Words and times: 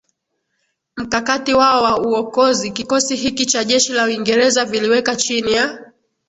mkakati 0.97 1.53
wao 1.53 1.83
wa 1.83 2.01
uokozi 2.07 2.71
kikosi 2.71 3.15
hiki 3.15 3.45
cha 3.45 3.63
jeshi 3.63 3.93
la 3.93 4.05
uingereza 4.05 4.65
viliweka 4.65 5.15
chini 5.15 5.53
ya 5.53 5.93